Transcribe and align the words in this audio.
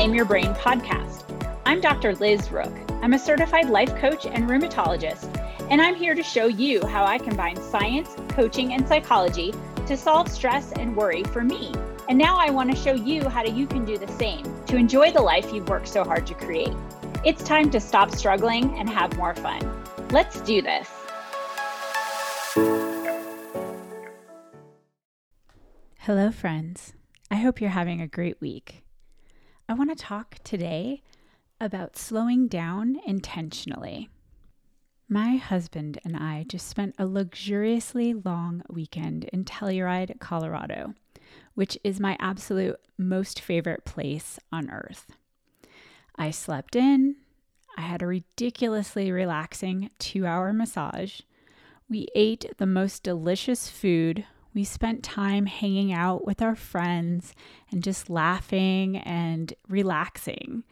Reclaim 0.00 0.14
Your 0.14 0.24
Brain 0.24 0.54
podcast. 0.54 1.24
I'm 1.66 1.78
Dr. 1.82 2.14
Liz 2.14 2.50
Rook. 2.50 2.72
I'm 3.02 3.12
a 3.12 3.18
certified 3.18 3.68
life 3.68 3.94
coach 3.96 4.24
and 4.24 4.48
rheumatologist, 4.48 5.28
and 5.68 5.82
I'm 5.82 5.94
here 5.94 6.14
to 6.14 6.22
show 6.22 6.46
you 6.46 6.86
how 6.86 7.04
I 7.04 7.18
combine 7.18 7.56
science, 7.56 8.16
coaching, 8.30 8.72
and 8.72 8.88
psychology 8.88 9.52
to 9.86 9.98
solve 9.98 10.30
stress 10.30 10.72
and 10.72 10.96
worry 10.96 11.22
for 11.24 11.44
me. 11.44 11.74
And 12.08 12.16
now 12.16 12.38
I 12.38 12.48
want 12.48 12.70
to 12.70 12.76
show 12.78 12.94
you 12.94 13.28
how 13.28 13.44
you 13.44 13.66
can 13.66 13.84
do 13.84 13.98
the 13.98 14.08
same 14.12 14.42
to 14.68 14.78
enjoy 14.78 15.12
the 15.12 15.20
life 15.20 15.52
you've 15.52 15.68
worked 15.68 15.88
so 15.88 16.02
hard 16.02 16.26
to 16.28 16.34
create. 16.34 16.72
It's 17.22 17.44
time 17.44 17.70
to 17.70 17.78
stop 17.78 18.10
struggling 18.10 18.78
and 18.78 18.88
have 18.88 19.14
more 19.18 19.34
fun. 19.34 19.60
Let's 20.12 20.40
do 20.40 20.62
this. 20.62 20.88
Hello, 25.98 26.30
friends. 26.30 26.94
I 27.30 27.34
hope 27.34 27.60
you're 27.60 27.68
having 27.68 28.00
a 28.00 28.08
great 28.08 28.40
week. 28.40 28.82
I 29.70 29.74
want 29.74 29.96
to 29.96 30.04
talk 30.04 30.34
today 30.42 31.00
about 31.60 31.96
slowing 31.96 32.48
down 32.48 32.98
intentionally. 33.06 34.08
My 35.08 35.36
husband 35.36 36.00
and 36.04 36.16
I 36.16 36.44
just 36.48 36.66
spent 36.66 36.96
a 36.98 37.06
luxuriously 37.06 38.12
long 38.12 38.64
weekend 38.68 39.26
in 39.32 39.44
Telluride, 39.44 40.18
Colorado, 40.18 40.94
which 41.54 41.78
is 41.84 42.00
my 42.00 42.16
absolute 42.18 42.80
most 42.98 43.38
favorite 43.38 43.84
place 43.84 44.40
on 44.50 44.72
earth. 44.72 45.12
I 46.16 46.32
slept 46.32 46.74
in, 46.74 47.14
I 47.76 47.82
had 47.82 48.02
a 48.02 48.08
ridiculously 48.08 49.12
relaxing 49.12 49.90
two 50.00 50.26
hour 50.26 50.52
massage. 50.52 51.20
We 51.88 52.08
ate 52.16 52.44
the 52.58 52.66
most 52.66 53.04
delicious 53.04 53.68
food 53.68 54.24
we 54.54 54.64
spent 54.64 55.02
time 55.02 55.46
hanging 55.46 55.92
out 55.92 56.26
with 56.26 56.42
our 56.42 56.56
friends 56.56 57.34
and 57.70 57.82
just 57.82 58.10
laughing 58.10 58.96
and 58.98 59.54
relaxing. 59.68 60.64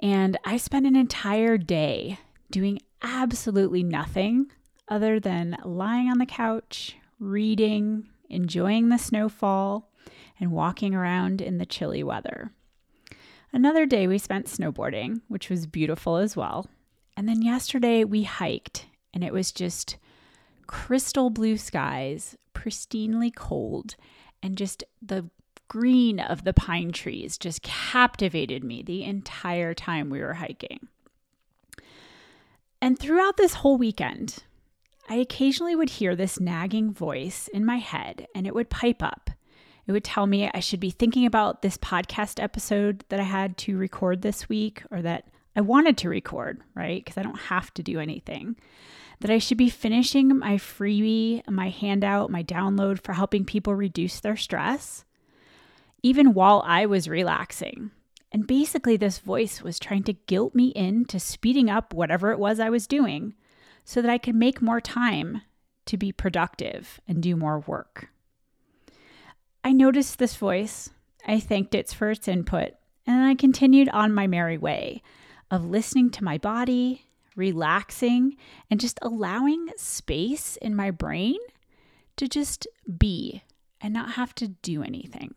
And 0.00 0.38
I 0.44 0.56
spent 0.56 0.86
an 0.86 0.96
entire 0.96 1.58
day 1.58 2.18
doing 2.50 2.80
absolutely 3.02 3.82
nothing 3.82 4.50
other 4.88 5.20
than 5.20 5.56
lying 5.64 6.08
on 6.08 6.18
the 6.18 6.26
couch, 6.26 6.96
reading, 7.18 8.08
enjoying 8.28 8.88
the 8.88 8.98
snowfall, 8.98 9.90
and 10.40 10.50
walking 10.50 10.94
around 10.94 11.40
in 11.40 11.58
the 11.58 11.66
chilly 11.66 12.02
weather. 12.02 12.50
Another 13.52 13.84
day 13.84 14.06
we 14.06 14.18
spent 14.18 14.46
snowboarding, 14.46 15.20
which 15.28 15.50
was 15.50 15.66
beautiful 15.66 16.16
as 16.16 16.36
well. 16.36 16.66
And 17.16 17.28
then 17.28 17.42
yesterday 17.42 18.04
we 18.04 18.22
hiked, 18.22 18.86
and 19.12 19.22
it 19.22 19.32
was 19.32 19.52
just 19.52 19.96
crystal 20.66 21.30
blue 21.30 21.56
skies, 21.56 22.36
pristinely 22.60 23.34
cold, 23.34 23.96
and 24.42 24.56
just 24.56 24.84
the 25.00 25.30
green 25.68 26.18
of 26.18 26.44
the 26.44 26.52
pine 26.52 26.92
trees 26.92 27.38
just 27.38 27.62
captivated 27.62 28.64
me 28.64 28.82
the 28.82 29.04
entire 29.04 29.72
time 29.72 30.10
we 30.10 30.20
were 30.20 30.34
hiking. 30.34 30.88
And 32.82 32.98
throughout 32.98 33.36
this 33.36 33.54
whole 33.54 33.78
weekend, 33.78 34.44
I 35.08 35.14
occasionally 35.14 35.76
would 35.76 35.90
hear 35.90 36.14
this 36.14 36.40
nagging 36.40 36.92
voice 36.92 37.48
in 37.48 37.64
my 37.64 37.76
head, 37.76 38.26
and 38.34 38.46
it 38.46 38.54
would 38.54 38.70
pipe 38.70 39.02
up. 39.02 39.30
It 39.86 39.92
would 39.92 40.04
tell 40.04 40.26
me 40.26 40.50
I 40.52 40.60
should 40.60 40.80
be 40.80 40.90
thinking 40.90 41.26
about 41.26 41.62
this 41.62 41.76
podcast 41.76 42.42
episode 42.42 43.04
that 43.08 43.20
I 43.20 43.24
had 43.24 43.56
to 43.58 43.76
record 43.76 44.22
this 44.22 44.48
week 44.48 44.82
or 44.90 45.02
that 45.02 45.28
I 45.56 45.62
wanted 45.62 45.96
to 45.98 46.08
record, 46.08 46.60
right? 46.74 47.04
Because 47.04 47.18
I 47.18 47.22
don't 47.22 47.38
have 47.40 47.74
to 47.74 47.82
do 47.82 47.98
anything 47.98 48.56
that 49.20 49.30
I 49.30 49.38
should 49.38 49.58
be 49.58 49.68
finishing 49.68 50.38
my 50.38 50.56
freebie, 50.56 51.48
my 51.48 51.68
handout, 51.68 52.30
my 52.30 52.42
download 52.42 53.02
for 53.02 53.12
helping 53.12 53.44
people 53.44 53.74
reduce 53.74 54.20
their 54.20 54.36
stress, 54.36 55.04
even 56.02 56.32
while 56.32 56.62
I 56.66 56.86
was 56.86 57.08
relaxing. 57.08 57.90
And 58.32 58.46
basically, 58.46 58.96
this 58.96 59.18
voice 59.18 59.62
was 59.62 59.78
trying 59.78 60.04
to 60.04 60.12
guilt 60.12 60.54
me 60.54 60.68
into 60.68 61.18
speeding 61.18 61.68
up 61.68 61.92
whatever 61.92 62.30
it 62.30 62.38
was 62.38 62.60
I 62.60 62.70
was 62.70 62.86
doing 62.86 63.34
so 63.84 64.00
that 64.00 64.10
I 64.10 64.18
could 64.18 64.36
make 64.36 64.62
more 64.62 64.80
time 64.80 65.42
to 65.86 65.96
be 65.96 66.12
productive 66.12 67.00
and 67.08 67.22
do 67.22 67.36
more 67.36 67.60
work. 67.60 68.08
I 69.64 69.72
noticed 69.72 70.18
this 70.18 70.36
voice, 70.36 70.90
I 71.26 71.40
thanked 71.40 71.74
it 71.74 71.90
for 71.90 72.10
its 72.10 72.28
input, 72.28 72.70
and 73.06 73.24
I 73.24 73.34
continued 73.34 73.88
on 73.90 74.14
my 74.14 74.26
merry 74.26 74.56
way 74.56 75.02
of 75.50 75.68
listening 75.68 76.10
to 76.10 76.24
my 76.24 76.38
body 76.38 77.09
relaxing, 77.40 78.36
and 78.70 78.78
just 78.78 78.98
allowing 79.02 79.66
space 79.76 80.56
in 80.62 80.76
my 80.76 80.92
brain 80.92 81.38
to 82.16 82.28
just 82.28 82.68
be 82.98 83.42
and 83.80 83.92
not 83.92 84.12
have 84.12 84.34
to 84.36 84.48
do 84.48 84.82
anything. 84.82 85.34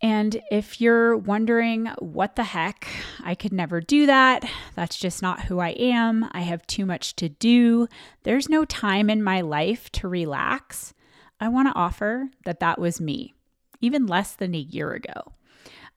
And 0.00 0.40
if 0.52 0.80
you're 0.80 1.16
wondering 1.16 1.86
what 1.98 2.36
the 2.36 2.44
heck, 2.44 2.86
I 3.24 3.34
could 3.34 3.52
never 3.52 3.80
do 3.80 4.06
that. 4.06 4.48
That's 4.76 4.96
just 4.96 5.20
not 5.20 5.46
who 5.46 5.58
I 5.58 5.70
am. 5.70 6.28
I 6.30 6.42
have 6.42 6.64
too 6.68 6.86
much 6.86 7.16
to 7.16 7.28
do. 7.28 7.88
There's 8.22 8.48
no 8.48 8.64
time 8.64 9.10
in 9.10 9.24
my 9.24 9.40
life 9.40 9.90
to 9.92 10.06
relax. 10.06 10.94
I 11.40 11.48
want 11.48 11.66
to 11.66 11.74
offer 11.74 12.30
that 12.44 12.60
that 12.60 12.78
was 12.78 13.00
me, 13.00 13.34
even 13.80 14.06
less 14.06 14.34
than 14.34 14.54
a 14.54 14.58
year 14.58 14.92
ago. 14.92 15.32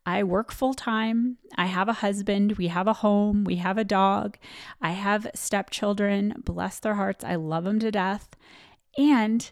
I 0.05 0.23
work 0.23 0.51
full 0.51 0.73
time. 0.73 1.37
I 1.55 1.67
have 1.67 1.87
a 1.87 1.93
husband. 1.93 2.53
We 2.53 2.67
have 2.67 2.87
a 2.87 2.93
home. 2.93 3.43
We 3.43 3.57
have 3.57 3.77
a 3.77 3.83
dog. 3.83 4.37
I 4.81 4.91
have 4.91 5.27
stepchildren. 5.35 6.35
Bless 6.43 6.79
their 6.79 6.95
hearts. 6.95 7.23
I 7.23 7.35
love 7.35 7.65
them 7.65 7.79
to 7.79 7.91
death. 7.91 8.29
And 8.97 9.51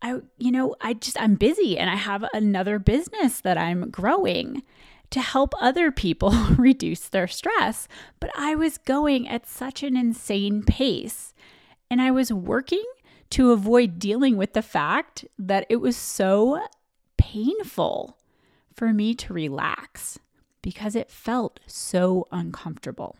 I, 0.00 0.20
you 0.38 0.52
know, 0.52 0.76
I 0.80 0.94
just, 0.94 1.20
I'm 1.20 1.34
busy 1.34 1.76
and 1.76 1.90
I 1.90 1.96
have 1.96 2.24
another 2.32 2.78
business 2.78 3.40
that 3.40 3.58
I'm 3.58 3.90
growing 3.90 4.62
to 5.10 5.20
help 5.20 5.54
other 5.60 5.90
people 5.90 6.30
reduce 6.56 7.08
their 7.08 7.28
stress. 7.28 7.88
But 8.20 8.30
I 8.36 8.54
was 8.54 8.78
going 8.78 9.28
at 9.28 9.48
such 9.48 9.82
an 9.82 9.96
insane 9.96 10.62
pace 10.62 11.34
and 11.90 12.00
I 12.00 12.10
was 12.10 12.32
working 12.32 12.84
to 13.30 13.50
avoid 13.50 13.98
dealing 13.98 14.36
with 14.36 14.52
the 14.52 14.62
fact 14.62 15.24
that 15.38 15.66
it 15.68 15.76
was 15.76 15.96
so 15.96 16.66
painful 17.16 18.18
for 18.74 18.92
me 18.92 19.14
to 19.14 19.32
relax 19.32 20.18
because 20.62 20.94
it 20.94 21.10
felt 21.10 21.60
so 21.66 22.26
uncomfortable. 22.30 23.16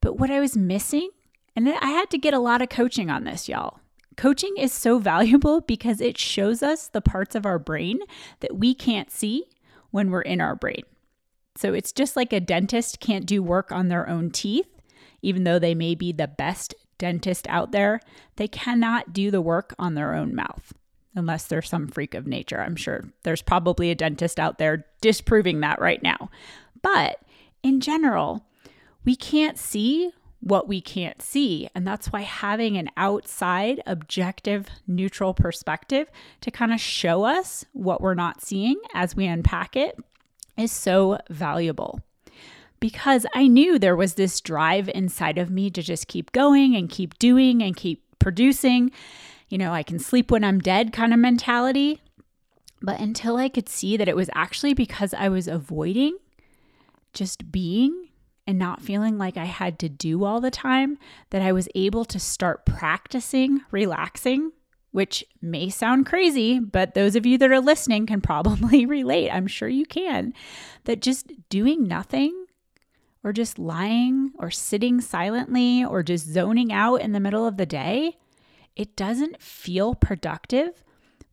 But 0.00 0.18
what 0.18 0.30
I 0.30 0.40
was 0.40 0.56
missing, 0.56 1.10
and 1.56 1.68
I 1.68 1.88
had 1.88 2.10
to 2.10 2.18
get 2.18 2.34
a 2.34 2.38
lot 2.38 2.62
of 2.62 2.68
coaching 2.68 3.10
on 3.10 3.24
this, 3.24 3.48
y'all. 3.48 3.80
Coaching 4.16 4.54
is 4.56 4.72
so 4.72 4.98
valuable 5.00 5.60
because 5.60 6.00
it 6.00 6.16
shows 6.18 6.62
us 6.62 6.88
the 6.88 7.00
parts 7.00 7.34
of 7.34 7.44
our 7.44 7.58
brain 7.58 8.00
that 8.40 8.56
we 8.56 8.74
can't 8.74 9.10
see 9.10 9.44
when 9.90 10.10
we're 10.10 10.22
in 10.22 10.40
our 10.40 10.54
brain. 10.54 10.82
So 11.56 11.74
it's 11.74 11.92
just 11.92 12.14
like 12.14 12.32
a 12.32 12.40
dentist 12.40 13.00
can't 13.00 13.26
do 13.26 13.42
work 13.42 13.72
on 13.72 13.88
their 13.88 14.08
own 14.08 14.30
teeth, 14.30 14.68
even 15.22 15.42
though 15.42 15.58
they 15.58 15.74
may 15.74 15.96
be 15.96 16.12
the 16.12 16.28
best 16.28 16.74
dentist 16.98 17.48
out 17.48 17.72
there, 17.72 18.00
they 18.36 18.46
cannot 18.46 19.12
do 19.12 19.30
the 19.30 19.40
work 19.40 19.74
on 19.78 19.94
their 19.94 20.14
own 20.14 20.34
mouth 20.34 20.72
unless 21.14 21.46
there's 21.46 21.68
some 21.68 21.88
freak 21.88 22.14
of 22.14 22.26
nature. 22.26 22.60
I'm 22.60 22.76
sure 22.76 23.04
there's 23.22 23.42
probably 23.42 23.90
a 23.90 23.94
dentist 23.94 24.38
out 24.38 24.58
there 24.58 24.86
disproving 25.00 25.60
that 25.60 25.80
right 25.80 26.02
now. 26.02 26.30
But 26.82 27.20
in 27.62 27.80
general, 27.80 28.46
we 29.04 29.16
can't 29.16 29.58
see 29.58 30.12
what 30.40 30.68
we 30.68 30.80
can't 30.80 31.20
see. 31.20 31.68
And 31.74 31.86
that's 31.86 32.12
why 32.12 32.20
having 32.20 32.76
an 32.76 32.90
outside, 32.96 33.82
objective, 33.86 34.68
neutral 34.86 35.34
perspective 35.34 36.08
to 36.42 36.50
kind 36.50 36.72
of 36.72 36.80
show 36.80 37.24
us 37.24 37.64
what 37.72 38.00
we're 38.00 38.14
not 38.14 38.40
seeing 38.40 38.76
as 38.94 39.16
we 39.16 39.26
unpack 39.26 39.76
it 39.76 39.98
is 40.56 40.70
so 40.70 41.18
valuable. 41.28 42.00
Because 42.80 43.26
I 43.34 43.48
knew 43.48 43.78
there 43.78 43.96
was 43.96 44.14
this 44.14 44.40
drive 44.40 44.88
inside 44.94 45.38
of 45.38 45.50
me 45.50 45.70
to 45.70 45.82
just 45.82 46.06
keep 46.06 46.30
going 46.30 46.76
and 46.76 46.88
keep 46.88 47.18
doing 47.18 47.60
and 47.60 47.76
keep 47.76 48.04
producing 48.20 48.92
you 49.48 49.58
know, 49.58 49.72
I 49.72 49.82
can 49.82 49.98
sleep 49.98 50.30
when 50.30 50.44
I'm 50.44 50.58
dead 50.58 50.92
kind 50.92 51.12
of 51.12 51.18
mentality. 51.18 52.00
But 52.80 53.00
until 53.00 53.36
I 53.36 53.48
could 53.48 53.68
see 53.68 53.96
that 53.96 54.08
it 54.08 54.16
was 54.16 54.30
actually 54.34 54.74
because 54.74 55.12
I 55.12 55.28
was 55.28 55.48
avoiding 55.48 56.16
just 57.12 57.50
being 57.50 58.08
and 58.46 58.58
not 58.58 58.80
feeling 58.80 59.18
like 59.18 59.36
I 59.36 59.46
had 59.46 59.78
to 59.80 59.88
do 59.88 60.24
all 60.24 60.40
the 60.40 60.50
time, 60.50 60.96
that 61.30 61.42
I 61.42 61.52
was 61.52 61.68
able 61.74 62.04
to 62.06 62.18
start 62.18 62.64
practicing 62.64 63.62
relaxing, 63.70 64.52
which 64.90 65.24
may 65.42 65.68
sound 65.68 66.06
crazy, 66.06 66.58
but 66.58 66.94
those 66.94 67.14
of 67.16 67.26
you 67.26 67.36
that 67.38 67.50
are 67.50 67.60
listening 67.60 68.06
can 68.06 68.20
probably 68.22 68.86
relate. 68.86 69.30
I'm 69.30 69.46
sure 69.46 69.68
you 69.68 69.84
can. 69.84 70.32
That 70.84 71.02
just 71.02 71.32
doing 71.48 71.86
nothing 71.86 72.46
or 73.24 73.32
just 73.32 73.58
lying 73.58 74.32
or 74.38 74.50
sitting 74.50 75.00
silently 75.00 75.84
or 75.84 76.02
just 76.02 76.26
zoning 76.26 76.72
out 76.72 76.96
in 76.96 77.12
the 77.12 77.20
middle 77.20 77.46
of 77.46 77.56
the 77.56 77.66
day 77.66 78.16
it 78.78 78.94
doesn't 78.94 79.42
feel 79.42 79.96
productive, 79.96 80.84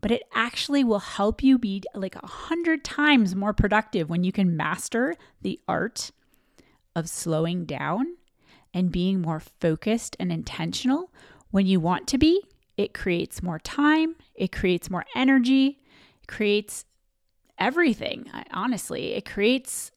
but 0.01 0.11
it 0.11 0.23
actually 0.33 0.83
will 0.83 0.99
help 0.99 1.43
you 1.43 1.59
be 1.59 1.83
like 1.93 2.15
a 2.15 2.27
hundred 2.27 2.83
times 2.83 3.35
more 3.35 3.53
productive 3.53 4.09
when 4.09 4.23
you 4.23 4.31
can 4.31 4.57
master 4.57 5.13
the 5.41 5.59
art 5.67 6.11
of 6.95 7.07
slowing 7.07 7.65
down 7.65 8.17
and 8.73 8.91
being 8.91 9.21
more 9.21 9.39
focused 9.39 10.17
and 10.19 10.31
intentional 10.31 11.13
when 11.51 11.67
you 11.67 11.79
want 11.79 12.07
to 12.07 12.17
be. 12.17 12.41
It 12.77 12.93
creates 12.93 13.43
more 13.43 13.59
time, 13.59 14.15
it 14.33 14.51
creates 14.51 14.89
more 14.89 15.05
energy, 15.15 15.79
it 16.21 16.27
creates 16.27 16.83
everything, 17.59 18.29
honestly. 18.51 19.13
It 19.13 19.23
creates 19.23 19.91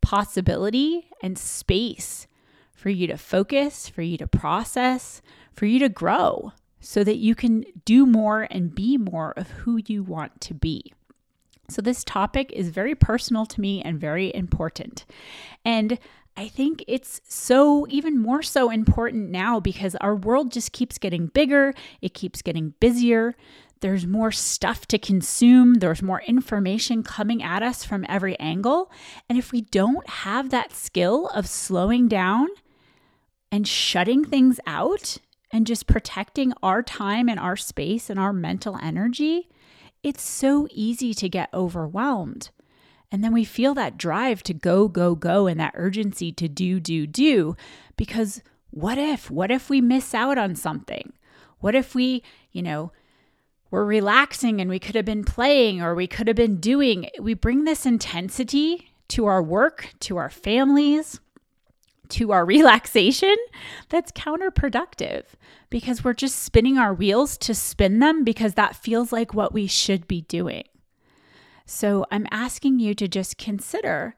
possibility 0.00 1.10
and 1.22 1.38
space 1.38 2.26
for 2.72 2.88
you 2.88 3.06
to 3.06 3.16
focus, 3.16 3.88
for 3.88 4.02
you 4.02 4.16
to 4.18 4.26
process, 4.26 5.22
for 5.52 5.66
you 5.66 5.78
to 5.78 5.88
grow 5.88 6.52
so 6.84 7.02
that 7.02 7.16
you 7.16 7.34
can 7.34 7.64
do 7.86 8.04
more 8.04 8.46
and 8.50 8.74
be 8.74 8.98
more 8.98 9.32
of 9.36 9.50
who 9.50 9.80
you 9.86 10.02
want 10.02 10.38
to 10.42 10.52
be. 10.52 10.92
So, 11.68 11.80
this 11.80 12.04
topic 12.04 12.52
is 12.52 12.68
very 12.68 12.94
personal 12.94 13.46
to 13.46 13.60
me 13.60 13.80
and 13.82 13.98
very 13.98 14.34
important. 14.34 15.06
And 15.64 15.98
I 16.36 16.46
think 16.46 16.84
it's 16.86 17.22
so, 17.26 17.86
even 17.88 18.18
more 18.20 18.42
so 18.42 18.70
important 18.70 19.30
now 19.30 19.60
because 19.60 19.94
our 19.96 20.14
world 20.14 20.52
just 20.52 20.72
keeps 20.72 20.98
getting 20.98 21.28
bigger, 21.28 21.72
it 22.02 22.12
keeps 22.12 22.42
getting 22.42 22.74
busier. 22.80 23.34
There's 23.80 24.06
more 24.06 24.32
stuff 24.32 24.86
to 24.88 24.98
consume, 24.98 25.74
there's 25.74 26.02
more 26.02 26.20
information 26.22 27.02
coming 27.02 27.42
at 27.42 27.62
us 27.62 27.82
from 27.82 28.04
every 28.10 28.38
angle. 28.38 28.90
And 29.28 29.38
if 29.38 29.52
we 29.52 29.62
don't 29.62 30.08
have 30.08 30.50
that 30.50 30.74
skill 30.74 31.28
of 31.28 31.46
slowing 31.46 32.08
down 32.08 32.48
and 33.50 33.66
shutting 33.66 34.24
things 34.24 34.60
out 34.66 35.18
and 35.54 35.68
just 35.68 35.86
protecting 35.86 36.52
our 36.64 36.82
time 36.82 37.28
and 37.28 37.38
our 37.38 37.56
space 37.56 38.10
and 38.10 38.18
our 38.18 38.32
mental 38.32 38.76
energy, 38.82 39.48
it's 40.02 40.20
so 40.20 40.66
easy 40.72 41.14
to 41.14 41.28
get 41.28 41.48
overwhelmed. 41.54 42.50
And 43.12 43.22
then 43.22 43.32
we 43.32 43.44
feel 43.44 43.72
that 43.74 43.96
drive 43.96 44.42
to 44.42 44.52
go, 44.52 44.88
go, 44.88 45.14
go, 45.14 45.46
and 45.46 45.60
that 45.60 45.74
urgency 45.76 46.32
to 46.32 46.48
do, 46.48 46.80
do, 46.80 47.06
do. 47.06 47.56
Because 47.96 48.42
what 48.70 48.98
if? 48.98 49.30
What 49.30 49.52
if 49.52 49.70
we 49.70 49.80
miss 49.80 50.12
out 50.12 50.38
on 50.38 50.56
something? 50.56 51.12
What 51.60 51.76
if 51.76 51.94
we, 51.94 52.24
you 52.50 52.60
know, 52.60 52.90
we're 53.70 53.84
relaxing 53.84 54.60
and 54.60 54.68
we 54.68 54.80
could 54.80 54.96
have 54.96 55.04
been 55.04 55.22
playing 55.22 55.80
or 55.80 55.94
we 55.94 56.08
could 56.08 56.26
have 56.26 56.36
been 56.36 56.56
doing? 56.56 57.08
We 57.20 57.34
bring 57.34 57.62
this 57.62 57.86
intensity 57.86 58.90
to 59.10 59.26
our 59.26 59.40
work, 59.40 59.90
to 60.00 60.16
our 60.16 60.30
families, 60.30 61.20
to 62.10 62.32
our 62.32 62.44
relaxation, 62.54 63.36
that's 63.88 64.12
counterproductive 64.12 65.24
because 65.70 66.04
we're 66.04 66.14
just 66.14 66.40
spinning 66.40 66.78
our 66.78 66.94
wheels 66.94 67.36
to 67.38 67.54
spin 67.54 67.98
them 67.98 68.24
because 68.24 68.54
that 68.54 68.76
feels 68.76 69.12
like 69.12 69.34
what 69.34 69.52
we 69.52 69.66
should 69.66 70.06
be 70.06 70.22
doing. 70.22 70.64
So 71.66 72.04
I'm 72.10 72.26
asking 72.30 72.78
you 72.78 72.94
to 72.94 73.08
just 73.08 73.38
consider 73.38 74.16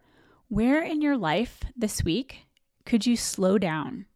where 0.49 0.83
in 0.83 1.01
your 1.01 1.17
life 1.17 1.61
this 1.77 2.05
week 2.05 2.47
could 2.85 3.07
you 3.07 3.17
slow 3.17 3.59
down? 3.59 4.07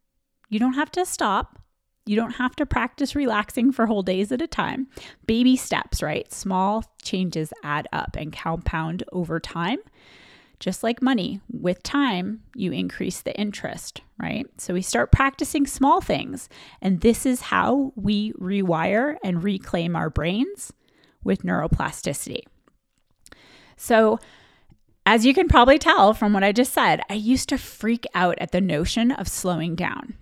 You 0.49 0.59
don't 0.59 0.75
have 0.75 0.91
to 0.93 1.05
stop. 1.05 1.61
You 2.07 2.17
don't 2.17 2.33
have 2.33 2.57
to 2.57 2.67
practice 2.67 3.15
relaxing 3.15 3.73
for 3.73 3.87
whole 3.87 4.03
days 4.03 4.33
at 4.33 4.43
a 4.43 4.47
time. 4.47 4.89
Baby 5.27 5.57
steps, 5.57 6.03
right? 6.03 6.33
Small 6.33 6.85
changes 7.03 7.53
add 7.63 7.87
up 7.93 8.17
and 8.19 8.33
compound 8.33 9.05
over 9.13 9.39
time. 9.39 9.79
Just 10.61 10.83
like 10.83 11.01
money, 11.01 11.41
with 11.51 11.83
time, 11.83 12.43
you 12.55 12.71
increase 12.71 13.23
the 13.23 13.35
interest, 13.35 14.03
right? 14.19 14.47
So 14.59 14.75
we 14.75 14.83
start 14.83 15.11
practicing 15.11 15.67
small 15.67 16.03
things. 16.03 16.51
And 16.83 17.01
this 17.01 17.25
is 17.25 17.41
how 17.41 17.95
we 17.97 18.33
rewire 18.35 19.17
and 19.25 19.43
reclaim 19.43 19.97
our 19.97 20.11
brains 20.11 20.71
with 21.25 21.43
neuroplasticity. 21.43 22.43
So, 23.77 24.19
as 25.07 25.25
you 25.25 25.33
can 25.33 25.49
probably 25.49 25.79
tell 25.79 26.13
from 26.13 26.35
what 26.35 26.45
I 26.45 26.53
just 26.53 26.75
said, 26.75 27.01
I 27.09 27.15
used 27.15 27.49
to 27.49 27.59
freak 27.59 28.07
out 28.15 28.39
at 28.39 28.53
the 28.53 28.61
notion 28.61 29.11
of 29.11 29.27
slowing 29.27 29.75
down. 29.75 30.15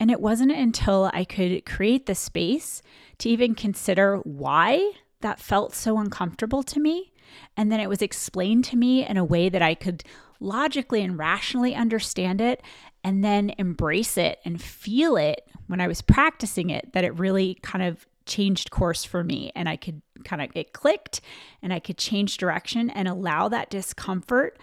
And 0.00 0.10
it 0.10 0.20
wasn't 0.20 0.50
until 0.50 1.10
I 1.14 1.24
could 1.24 1.64
create 1.64 2.06
the 2.06 2.14
space 2.16 2.82
to 3.18 3.28
even 3.28 3.54
consider 3.54 4.16
why 4.16 4.92
that 5.20 5.38
felt 5.38 5.74
so 5.74 5.98
uncomfortable 5.98 6.64
to 6.64 6.80
me 6.80 7.12
and 7.56 7.70
then 7.70 7.80
it 7.80 7.88
was 7.88 8.02
explained 8.02 8.64
to 8.66 8.76
me 8.76 9.06
in 9.06 9.16
a 9.16 9.24
way 9.24 9.48
that 9.48 9.62
I 9.62 9.74
could 9.74 10.04
logically 10.40 11.02
and 11.02 11.18
rationally 11.18 11.74
understand 11.74 12.40
it 12.40 12.62
and 13.02 13.24
then 13.24 13.54
embrace 13.58 14.16
it 14.16 14.38
and 14.44 14.60
feel 14.60 15.16
it 15.16 15.48
when 15.66 15.80
I 15.80 15.88
was 15.88 16.02
practicing 16.02 16.70
it 16.70 16.92
that 16.92 17.04
it 17.04 17.18
really 17.18 17.58
kind 17.62 17.84
of 17.84 18.06
changed 18.26 18.70
course 18.70 19.04
for 19.04 19.22
me 19.22 19.52
and 19.54 19.68
I 19.68 19.76
could 19.76 20.02
kind 20.24 20.42
of 20.42 20.50
it 20.54 20.72
clicked 20.72 21.20
and 21.62 21.72
I 21.72 21.78
could 21.78 21.96
change 21.96 22.36
direction 22.36 22.90
and 22.90 23.06
allow 23.06 23.48
that 23.48 23.70
discomfort 23.70 24.58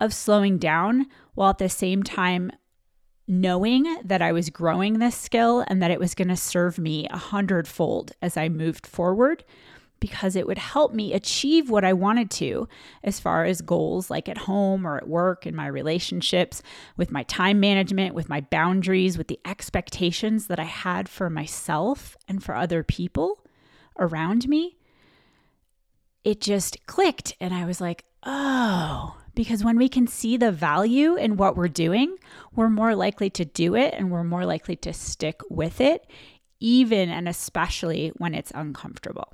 of 0.00 0.14
slowing 0.14 0.58
down 0.58 1.06
while 1.34 1.50
at 1.50 1.58
the 1.58 1.68
same 1.68 2.02
time 2.02 2.50
knowing 3.28 3.84
that 4.04 4.20
I 4.20 4.32
was 4.32 4.50
growing 4.50 4.98
this 4.98 5.16
skill 5.16 5.64
and 5.68 5.80
that 5.82 5.90
it 5.90 6.00
was 6.00 6.14
going 6.14 6.28
to 6.28 6.36
serve 6.36 6.78
me 6.78 7.06
a 7.08 7.16
hundredfold 7.16 8.12
as 8.20 8.36
I 8.36 8.48
moved 8.48 8.86
forward 8.86 9.44
because 10.02 10.34
it 10.34 10.48
would 10.48 10.58
help 10.58 10.92
me 10.92 11.12
achieve 11.12 11.70
what 11.70 11.84
I 11.84 11.92
wanted 11.92 12.28
to 12.32 12.68
as 13.04 13.20
far 13.20 13.44
as 13.44 13.60
goals 13.60 14.10
like 14.10 14.28
at 14.28 14.36
home 14.36 14.84
or 14.84 14.96
at 14.96 15.06
work, 15.06 15.46
in 15.46 15.54
my 15.54 15.68
relationships, 15.68 16.60
with 16.96 17.12
my 17.12 17.22
time 17.22 17.60
management, 17.60 18.12
with 18.12 18.28
my 18.28 18.40
boundaries, 18.40 19.16
with 19.16 19.28
the 19.28 19.38
expectations 19.44 20.48
that 20.48 20.58
I 20.58 20.64
had 20.64 21.08
for 21.08 21.30
myself 21.30 22.16
and 22.26 22.42
for 22.42 22.56
other 22.56 22.82
people 22.82 23.46
around 23.96 24.48
me. 24.48 24.76
It 26.24 26.40
just 26.40 26.84
clicked, 26.86 27.36
and 27.40 27.54
I 27.54 27.64
was 27.64 27.80
like, 27.80 28.04
oh, 28.24 29.16
because 29.36 29.62
when 29.62 29.78
we 29.78 29.88
can 29.88 30.08
see 30.08 30.36
the 30.36 30.50
value 30.50 31.14
in 31.14 31.36
what 31.36 31.56
we're 31.56 31.68
doing, 31.68 32.16
we're 32.56 32.68
more 32.68 32.96
likely 32.96 33.30
to 33.30 33.44
do 33.44 33.76
it 33.76 33.94
and 33.96 34.10
we're 34.10 34.24
more 34.24 34.46
likely 34.46 34.74
to 34.78 34.92
stick 34.92 35.42
with 35.48 35.80
it, 35.80 36.10
even 36.58 37.08
and 37.08 37.28
especially 37.28 38.08
when 38.16 38.34
it's 38.34 38.50
uncomfortable. 38.52 39.32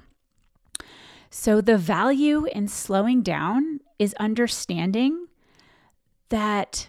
So, 1.30 1.60
the 1.60 1.76
value 1.76 2.46
in 2.46 2.68
slowing 2.68 3.22
down 3.22 3.80
is 3.98 4.14
understanding 4.14 5.26
that 6.30 6.88